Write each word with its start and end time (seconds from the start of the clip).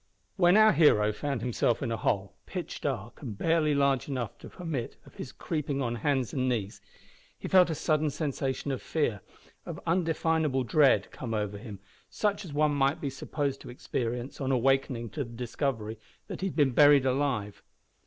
When 0.35 0.57
our 0.57 0.73
hero 0.73 1.11
found 1.13 1.41
himself 1.41 1.83
in 1.83 1.91
a 1.91 1.97
hole, 1.97 2.33
pitch 2.47 2.81
dark 2.81 3.21
and 3.21 3.37
barely 3.37 3.75
large 3.75 4.09
enough 4.09 4.35
to 4.39 4.49
permit 4.49 4.97
of 5.05 5.13
his 5.13 5.31
creeping 5.31 5.79
on 5.79 5.93
hands 5.97 6.33
and 6.33 6.49
knees, 6.49 6.81
he 7.37 7.47
felt 7.47 7.69
a 7.69 7.75
sudden 7.75 8.09
sensation 8.09 8.71
of 8.71 8.81
fear 8.81 9.21
of 9.63 9.79
undefinable 9.85 10.63
dread 10.63 11.11
come 11.11 11.35
over 11.35 11.59
him, 11.59 11.77
such 12.09 12.43
as 12.43 12.51
one 12.51 12.71
might 12.73 12.99
be 12.99 13.11
supposed 13.11 13.61
to 13.61 13.69
experience 13.69 14.41
on 14.41 14.51
awaking 14.51 15.11
to 15.11 15.23
the 15.23 15.29
discovery 15.35 15.99
that 16.25 16.41
he 16.41 16.47
had 16.47 16.55
been 16.55 16.71
buried 16.71 17.05
alive. 17.05 17.61